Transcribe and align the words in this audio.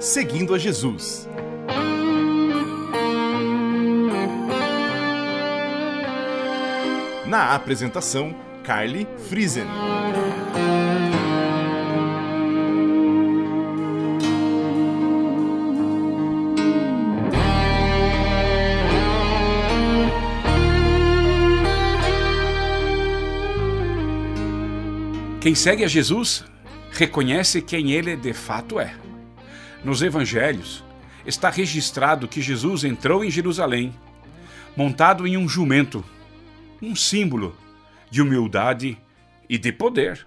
Seguindo 0.00 0.54
a 0.54 0.58
Jesus. 0.58 1.28
Na 7.26 7.54
apresentação, 7.54 8.34
Carly 8.64 9.06
Friesen. 9.28 9.66
Quem 25.42 25.54
segue 25.54 25.84
a 25.84 25.88
Jesus 25.88 26.42
reconhece 26.90 27.60
quem 27.60 27.92
ele 27.92 28.16
de 28.16 28.32
fato 28.32 28.80
é. 28.80 29.09
Nos 29.84 30.02
evangelhos 30.02 30.84
está 31.24 31.48
registrado 31.48 32.28
que 32.28 32.42
Jesus 32.42 32.84
entrou 32.84 33.24
em 33.24 33.30
Jerusalém 33.30 33.94
montado 34.76 35.26
em 35.26 35.36
um 35.36 35.48
jumento, 35.48 36.04
um 36.80 36.94
símbolo 36.94 37.56
de 38.10 38.22
humildade 38.22 38.98
e 39.48 39.58
de 39.58 39.72
poder. 39.72 40.26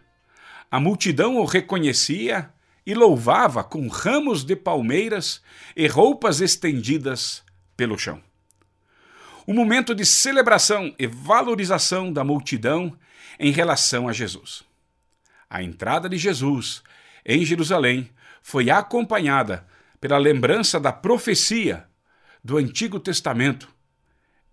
A 0.70 0.80
multidão 0.80 1.38
o 1.38 1.46
reconhecia 1.46 2.50
e 2.86 2.94
louvava 2.94 3.64
com 3.64 3.88
ramos 3.88 4.44
de 4.44 4.56
palmeiras 4.56 5.42
e 5.76 5.88
roupas 5.88 6.42
estendidas 6.42 7.44
pelo 7.78 7.98
chão. 7.98 8.22
Um 9.48 9.54
momento 9.54 9.94
de 9.94 10.06
celebração 10.06 10.94
e 10.98 11.08
valorização 11.08 12.12
da 12.12 12.24
multidão 12.24 12.98
em 13.40 13.52
relação 13.52 14.08
a 14.08 14.14
Jesus. 14.14 14.64
A 15.50 15.62
entrada 15.62 16.10
de 16.10 16.18
Jesus 16.18 16.82
em 17.26 17.46
Jerusalém 17.46 18.10
foi 18.44 18.70
acompanhada 18.70 19.66
pela 20.00 20.18
lembrança 20.18 20.80
da 20.80 20.92
profecia 20.92 21.86
do 22.44 22.58
Antigo 22.58 23.00
Testamento, 23.00 23.70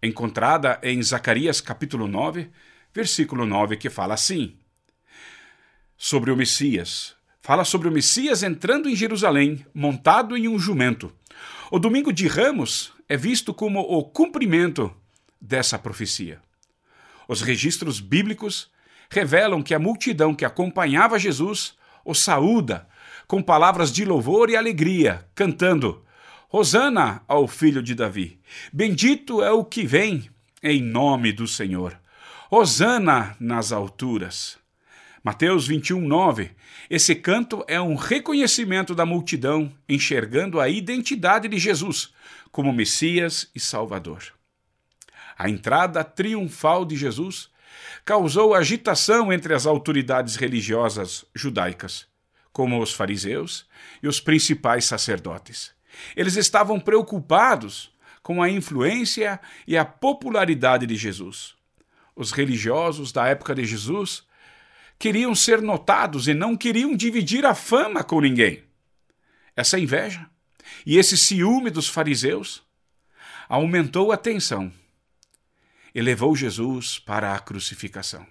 encontrada 0.01 0.79
em 0.83 1.03
Zacarias 1.03 1.61
capítulo 1.61 2.07
9, 2.07 2.49
versículo 2.95 3.45
9, 3.45 3.77
que 3.77 3.91
fala 3.91 4.15
assim: 4.15 4.57
sobre 5.97 6.31
o 6.31 6.37
Messias. 6.37 7.15
Fala 7.43 7.65
sobre 7.65 7.89
o 7.89 7.93
Messias 7.93 8.43
entrando 8.43 8.89
em 8.89 8.95
Jerusalém, 8.95 9.67
montado 9.75 10.37
em 10.37 10.47
um 10.47 10.59
jumento. 10.59 11.13
O 11.71 11.79
domingo 11.79 12.13
de 12.13 12.29
Ramos 12.29 12.93
é 13.09 13.17
visto 13.17 13.53
como 13.53 13.81
o 13.81 14.05
cumprimento 14.05 14.95
dessa 15.41 15.79
profecia. 15.79 16.41
Os 17.27 17.43
registros 17.43 17.99
bíblicos 17.99 18.71
revelam 19.11 19.63
que 19.63 19.75
a 19.75 19.79
multidão 19.79 20.35
que 20.35 20.45
acompanhava 20.45 21.19
Jesus 21.19 21.75
o 22.05 22.15
saúda 22.15 22.89
com 23.31 23.41
palavras 23.41 23.93
de 23.93 24.05
louvor 24.05 24.51
e 24.51 24.57
alegria, 24.57 25.25
cantando: 25.37 26.05
Hosana 26.51 27.23
ao 27.29 27.47
filho 27.47 27.81
de 27.81 27.95
Davi. 27.95 28.41
Bendito 28.73 29.41
é 29.41 29.53
o 29.53 29.65
que 29.65 29.87
vem 29.87 30.29
em 30.61 30.83
nome 30.83 31.31
do 31.31 31.47
Senhor. 31.47 31.97
Hosana 32.51 33.37
nas 33.39 33.71
alturas. 33.71 34.59
Mateus 35.23 35.69
21, 35.69 36.01
9. 36.01 36.51
Esse 36.91 37.15
canto 37.15 37.65
é 37.69 37.81
um 37.81 37.95
reconhecimento 37.95 38.97
da 38.97 39.07
multidão 39.07 39.73
enxergando 39.89 40.59
a 40.59 40.69
identidade 40.69 41.47
de 41.47 41.57
Jesus 41.57 42.13
como 42.51 42.73
Messias 42.73 43.49
e 43.55 43.61
Salvador. 43.61 44.25
A 45.39 45.49
entrada 45.49 46.03
triunfal 46.03 46.85
de 46.85 46.97
Jesus 46.97 47.49
causou 48.05 48.57
agitação 48.57 49.33
entre 49.33 49.55
as 49.55 49.67
autoridades 49.67 50.35
religiosas 50.35 51.25
judaicas, 51.33 52.10
como 52.61 52.79
os 52.79 52.93
fariseus 52.93 53.65
e 54.03 54.07
os 54.07 54.21
principais 54.21 54.85
sacerdotes. 54.85 55.73
Eles 56.15 56.37
estavam 56.37 56.79
preocupados 56.79 57.91
com 58.23 58.43
a 58.43 58.51
influência 58.51 59.41
e 59.67 59.79
a 59.79 59.85
popularidade 59.87 60.85
de 60.85 60.95
Jesus. 60.95 61.55
Os 62.15 62.33
religiosos 62.33 63.13
da 63.13 63.27
época 63.27 63.55
de 63.55 63.65
Jesus 63.65 64.25
queriam 64.99 65.35
ser 65.35 65.63
notados 65.63 66.29
e 66.29 66.35
não 66.35 66.55
queriam 66.55 66.95
dividir 66.95 67.47
a 67.47 67.55
fama 67.55 68.05
com 68.05 68.21
ninguém. 68.21 68.63
Essa 69.57 69.79
inveja 69.79 70.29
e 70.85 70.99
esse 70.99 71.17
ciúme 71.17 71.71
dos 71.71 71.89
fariseus 71.89 72.63
aumentou 73.49 74.13
a 74.13 74.19
tensão 74.19 74.71
e 75.95 76.03
levou 76.03 76.37
Jesus 76.37 76.99
para 76.99 77.35
a 77.35 77.39
crucificação. 77.39 78.27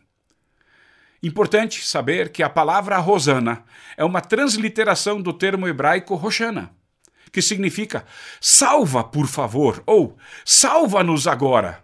Importante 1.22 1.86
saber 1.86 2.32
que 2.32 2.42
a 2.42 2.50
palavra 2.50 2.98
Rosana 2.98 3.64
é 3.98 4.06
uma 4.06 4.22
transliteração 4.22 5.22
do 5.22 5.34
termo 5.34 5.68
hebraico 5.68 6.16
Roshana, 6.16 6.72
que 7.32 7.42
significa 7.42 8.06
salva, 8.40 9.04
por 9.04 9.28
favor, 9.28 9.84
ou 9.86 10.18
salva-nos 10.46 11.28
agora. 11.28 11.84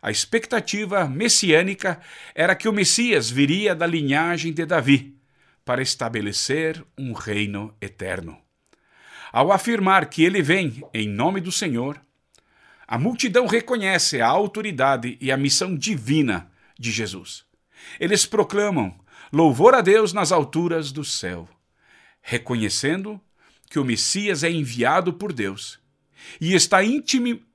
A 0.00 0.10
expectativa 0.10 1.06
messiânica 1.06 2.00
era 2.34 2.54
que 2.54 2.68
o 2.68 2.72
Messias 2.72 3.30
viria 3.30 3.74
da 3.74 3.86
linhagem 3.86 4.52
de 4.52 4.64
Davi 4.64 5.16
para 5.64 5.82
estabelecer 5.82 6.82
um 6.96 7.12
reino 7.12 7.74
eterno. 7.80 8.38
Ao 9.32 9.50
afirmar 9.50 10.06
que 10.06 10.22
ele 10.22 10.42
vem 10.42 10.82
em 10.92 11.08
nome 11.08 11.40
do 11.40 11.50
Senhor, 11.50 12.00
a 12.86 12.98
multidão 12.98 13.46
reconhece 13.46 14.20
a 14.20 14.28
autoridade 14.28 15.18
e 15.20 15.32
a 15.32 15.36
missão 15.36 15.74
divina 15.74 16.50
de 16.78 16.92
Jesus. 16.92 17.44
Eles 17.98 18.26
proclamam 18.26 18.94
louvor 19.32 19.74
a 19.74 19.80
Deus 19.80 20.12
nas 20.12 20.32
alturas 20.32 20.92
do 20.92 21.04
céu, 21.04 21.48
reconhecendo 22.22 23.20
que 23.68 23.78
o 23.78 23.84
Messias 23.84 24.44
é 24.44 24.50
enviado 24.50 25.12
por 25.12 25.32
Deus 25.32 25.78
e 26.40 26.54
está 26.54 26.80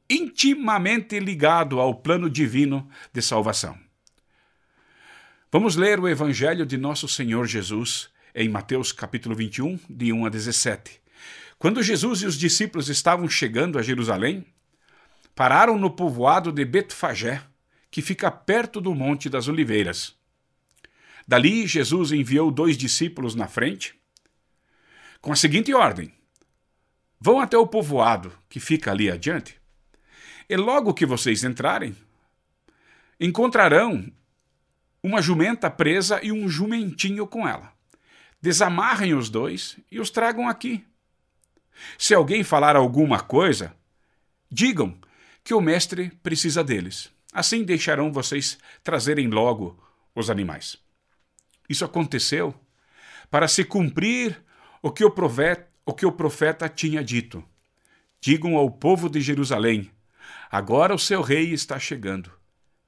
intimamente 0.09 1.19
ligado 1.19 1.79
ao 1.79 1.95
plano 1.95 2.29
divino 2.29 2.89
de 3.13 3.21
salvação. 3.21 3.77
Vamos 5.51 5.75
ler 5.75 5.99
o 5.99 6.07
Evangelho 6.07 6.65
de 6.65 6.77
Nosso 6.77 7.07
Senhor 7.07 7.47
Jesus 7.47 8.09
em 8.35 8.47
Mateus 8.47 8.91
capítulo 8.91 9.35
21, 9.35 9.79
de 9.89 10.13
1 10.13 10.25
a 10.25 10.29
17. 10.29 11.01
Quando 11.57 11.81
Jesus 11.81 12.21
e 12.21 12.25
os 12.25 12.37
discípulos 12.37 12.87
estavam 12.87 13.27
chegando 13.27 13.79
a 13.79 13.81
Jerusalém, 13.81 14.45
pararam 15.33 15.77
no 15.77 15.89
povoado 15.89 16.51
de 16.51 16.63
Betfagé, 16.63 17.41
que 17.89 18.01
fica 18.01 18.29
perto 18.29 18.79
do 18.79 18.93
Monte 18.93 19.29
das 19.29 19.47
Oliveiras. 19.47 20.18
Dali, 21.29 21.67
Jesus 21.67 22.11
enviou 22.11 22.49
dois 22.49 22.75
discípulos 22.75 23.35
na 23.35 23.47
frente, 23.47 23.93
com 25.21 25.31
a 25.31 25.35
seguinte 25.35 25.71
ordem: 25.75 26.11
Vão 27.19 27.39
até 27.39 27.55
o 27.55 27.67
povoado 27.67 28.35
que 28.49 28.59
fica 28.59 28.89
ali 28.89 29.11
adiante, 29.11 29.61
e 30.49 30.57
logo 30.57 30.91
que 30.91 31.05
vocês 31.05 31.43
entrarem, 31.43 31.95
encontrarão 33.19 34.11
uma 35.03 35.21
jumenta 35.21 35.69
presa 35.69 36.19
e 36.23 36.31
um 36.31 36.49
jumentinho 36.49 37.27
com 37.27 37.47
ela. 37.47 37.71
Desamarrem 38.41 39.13
os 39.13 39.29
dois 39.29 39.77
e 39.91 39.99
os 39.99 40.09
tragam 40.09 40.49
aqui. 40.49 40.83
Se 41.95 42.15
alguém 42.15 42.43
falar 42.43 42.75
alguma 42.75 43.19
coisa, 43.19 43.75
digam 44.51 44.97
que 45.43 45.53
o 45.53 45.61
mestre 45.61 46.09
precisa 46.23 46.63
deles. 46.63 47.11
Assim 47.31 47.63
deixarão 47.63 48.11
vocês 48.11 48.57
trazerem 48.83 49.27
logo 49.27 49.79
os 50.15 50.31
animais. 50.31 50.88
Isso 51.69 51.85
aconteceu 51.85 52.53
para 53.29 53.47
se 53.47 53.63
cumprir 53.63 54.43
o 54.81 54.91
que 54.91 55.05
o 55.05 55.11
profeta, 55.11 55.69
o 55.85 55.93
que 55.93 56.05
o 56.05 56.11
profeta 56.11 56.67
tinha 56.67 57.03
dito. 57.03 57.43
Digam 58.19 58.57
ao 58.57 58.71
povo 58.71 59.09
de 59.09 59.21
Jerusalém: 59.21 59.91
agora 60.49 60.95
o 60.95 60.99
seu 60.99 61.21
rei 61.21 61.53
está 61.53 61.77
chegando. 61.77 62.31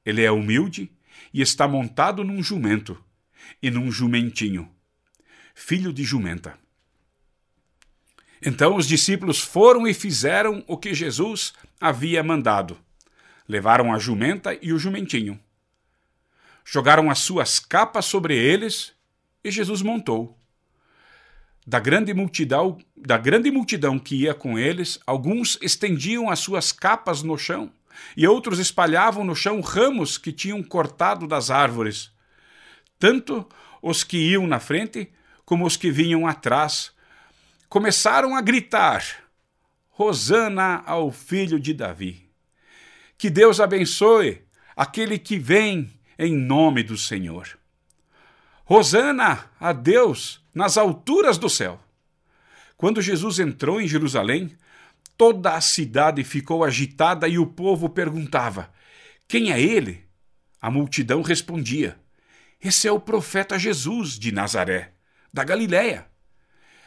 Ele 0.03 0.23
é 0.23 0.31
humilde 0.31 0.91
e 1.31 1.41
está 1.41 1.67
montado 1.67 2.23
num 2.23 2.41
jumento 2.41 3.01
e 3.61 3.69
num 3.69 3.91
jumentinho, 3.91 4.69
filho 5.53 5.93
de 5.93 6.03
jumenta. 6.03 6.57
Então 8.43 8.75
os 8.75 8.87
discípulos 8.87 9.39
foram 9.39 9.87
e 9.87 9.93
fizeram 9.93 10.63
o 10.67 10.75
que 10.75 10.95
Jesus 10.95 11.53
havia 11.79 12.23
mandado. 12.23 12.77
Levaram 13.47 13.93
a 13.93 13.99
jumenta 13.99 14.57
e 14.59 14.73
o 14.73 14.79
jumentinho. 14.79 15.39
Jogaram 16.65 17.09
as 17.09 17.19
suas 17.19 17.59
capas 17.59 18.05
sobre 18.05 18.35
eles 18.35 18.93
e 19.43 19.51
Jesus 19.51 19.81
montou. 19.81 20.37
Da 21.65 21.79
grande 21.79 22.13
multidão, 22.13 22.77
da 22.95 23.17
grande 23.17 23.51
multidão 23.51 23.99
que 23.99 24.15
ia 24.15 24.33
com 24.33 24.57
eles, 24.57 24.99
alguns 25.05 25.57
estendiam 25.61 26.29
as 26.29 26.39
suas 26.39 26.71
capas 26.71 27.21
no 27.21 27.37
chão 27.37 27.71
e 28.15 28.27
outros 28.27 28.59
espalhavam 28.59 29.23
no 29.23 29.35
chão 29.35 29.61
ramos 29.61 30.17
que 30.17 30.31
tinham 30.31 30.61
cortado 30.63 31.27
das 31.27 31.51
árvores. 31.51 32.11
Tanto 32.97 33.47
os 33.81 34.03
que 34.03 34.17
iam 34.17 34.47
na 34.47 34.59
frente 34.59 35.11
como 35.45 35.65
os 35.65 35.75
que 35.75 35.91
vinham 35.91 36.27
atrás 36.27 36.91
começaram 37.69 38.35
a 38.35 38.41
gritar: 38.41 39.03
Hosana 39.97 40.83
ao 40.85 41.11
filho 41.11 41.59
de 41.59 41.73
Davi. 41.73 42.29
Que 43.17 43.29
Deus 43.29 43.59
abençoe 43.59 44.41
aquele 44.75 45.17
que 45.19 45.37
vem 45.37 45.91
em 46.21 46.35
nome 46.35 46.83
do 46.83 46.95
Senhor. 46.95 47.57
Hosana 48.63 49.49
a 49.59 49.73
Deus 49.73 50.39
nas 50.53 50.77
alturas 50.77 51.39
do 51.39 51.49
céu. 51.49 51.81
Quando 52.77 53.01
Jesus 53.01 53.39
entrou 53.39 53.81
em 53.81 53.87
Jerusalém, 53.87 54.55
toda 55.17 55.55
a 55.55 55.61
cidade 55.61 56.23
ficou 56.23 56.63
agitada 56.63 57.27
e 57.27 57.39
o 57.39 57.47
povo 57.47 57.89
perguntava: 57.89 58.71
Quem 59.27 59.51
é 59.51 59.59
ele? 59.59 60.05
A 60.61 60.69
multidão 60.69 61.23
respondia: 61.23 61.97
Esse 62.61 62.87
é 62.87 62.91
o 62.91 62.99
profeta 62.99 63.57
Jesus 63.57 64.19
de 64.19 64.31
Nazaré, 64.31 64.93
da 65.33 65.43
Galiléia. 65.43 66.05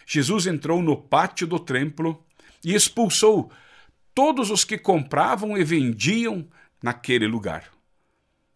Jesus 0.06 0.46
entrou 0.46 0.80
no 0.80 0.96
pátio 0.96 1.44
do 1.44 1.58
templo 1.58 2.24
e 2.64 2.72
expulsou 2.72 3.50
todos 4.14 4.48
os 4.50 4.64
que 4.64 4.78
compravam 4.78 5.58
e 5.58 5.64
vendiam 5.64 6.46
naquele 6.80 7.26
lugar. 7.26 7.73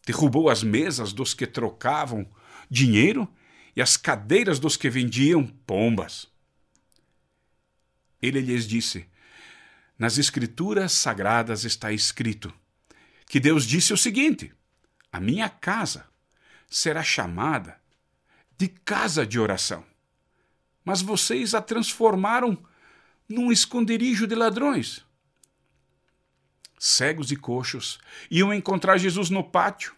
Derrubou 0.08 0.48
as 0.48 0.62
mesas 0.62 1.12
dos 1.12 1.34
que 1.34 1.46
trocavam 1.46 2.26
dinheiro 2.70 3.28
e 3.76 3.82
as 3.82 3.94
cadeiras 3.94 4.58
dos 4.58 4.74
que 4.74 4.88
vendiam 4.88 5.46
pombas. 5.46 6.26
Ele 8.22 8.40
lhes 8.40 8.66
disse: 8.66 9.06
Nas 9.98 10.16
Escrituras 10.16 10.92
sagradas 10.92 11.66
está 11.66 11.92
escrito 11.92 12.50
que 13.26 13.38
Deus 13.38 13.66
disse 13.66 13.92
o 13.92 13.98
seguinte: 13.98 14.50
A 15.12 15.20
minha 15.20 15.46
casa 15.50 16.06
será 16.70 17.02
chamada 17.02 17.78
de 18.56 18.66
casa 18.66 19.26
de 19.26 19.38
oração. 19.38 19.84
Mas 20.86 21.02
vocês 21.02 21.52
a 21.52 21.60
transformaram 21.60 22.56
num 23.28 23.52
esconderijo 23.52 24.26
de 24.26 24.34
ladrões. 24.34 25.04
Cegos 26.78 27.30
e 27.30 27.36
coxos 27.36 27.98
iam 28.30 28.54
encontrar 28.54 28.96
Jesus 28.96 29.28
no 29.28 29.44
pátio 29.44 29.97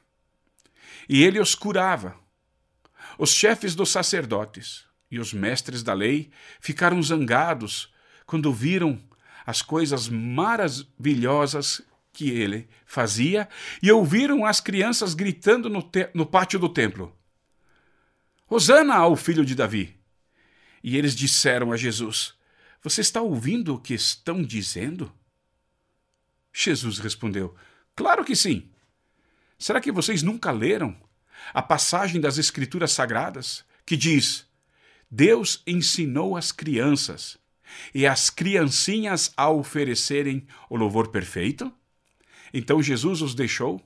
e 1.13 1.25
ele 1.25 1.41
os 1.41 1.57
curava. 1.57 2.17
Os 3.19 3.31
chefes 3.31 3.75
dos 3.75 3.91
sacerdotes 3.91 4.85
e 5.11 5.19
os 5.19 5.33
mestres 5.33 5.83
da 5.83 5.93
lei 5.93 6.31
ficaram 6.61 7.03
zangados 7.03 7.93
quando 8.25 8.53
viram 8.53 8.97
as 9.45 9.61
coisas 9.61 10.09
maravilhosas 10.09 11.83
que 12.13 12.31
ele 12.31 12.69
fazia 12.87 13.49
e 13.83 13.91
ouviram 13.91 14.47
as 14.47 14.61
crianças 14.61 15.13
gritando 15.13 15.69
no, 15.69 15.91
no 16.15 16.25
pátio 16.25 16.61
do 16.61 16.69
templo: 16.69 17.13
Hosana 18.49 18.95
ao 18.95 19.17
filho 19.17 19.45
de 19.45 19.57
Davi! 19.57 19.99
E 20.81 20.97
eles 20.97 21.17
disseram 21.17 21.73
a 21.73 21.77
Jesus: 21.77 22.35
Você 22.85 23.01
está 23.01 23.21
ouvindo 23.21 23.75
o 23.75 23.81
que 23.81 23.95
estão 23.95 24.45
dizendo? 24.45 25.13
Jesus 26.53 27.01
respondeu: 27.01 27.53
Claro 27.97 28.25
que 28.25 28.37
sim. 28.37 28.71
Será 29.61 29.79
que 29.79 29.93
vocês 29.93 30.23
nunca 30.23 30.51
leram 30.51 30.97
a 31.53 31.61
passagem 31.61 32.19
das 32.19 32.39
Escrituras 32.39 32.93
Sagradas 32.93 33.63
que 33.85 33.95
diz: 33.95 34.47
Deus 35.11 35.63
ensinou 35.67 36.35
as 36.35 36.51
crianças 36.51 37.37
e 37.95 38.07
as 38.07 38.31
criancinhas 38.31 39.31
a 39.37 39.51
oferecerem 39.51 40.47
o 40.71 40.77
louvor 40.77 41.09
perfeito? 41.09 41.71
Então 42.55 42.83
Jesus 42.83 43.21
os 43.21 43.35
deixou, 43.35 43.79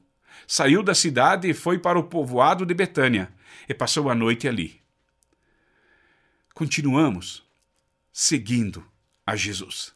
saiu 0.46 0.80
da 0.80 0.94
cidade 0.94 1.50
e 1.50 1.52
foi 1.52 1.76
para 1.76 1.98
o 1.98 2.04
povoado 2.04 2.64
de 2.64 2.72
Betânia 2.72 3.34
e 3.68 3.74
passou 3.74 4.08
a 4.08 4.14
noite 4.14 4.46
ali. 4.46 4.80
Continuamos 6.54 7.42
seguindo 8.12 8.86
a 9.26 9.34
Jesus. 9.34 9.92